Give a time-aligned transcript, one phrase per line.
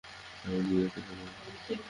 [0.43, 1.41] আমি নিজেও তো সাদামাটা।